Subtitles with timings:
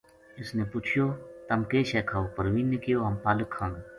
[0.41, 3.81] اس نے پچھیو:”تم کے شے کھاؤ؟“ پروین نے کہیو:” ہم پالک کھاں گا۔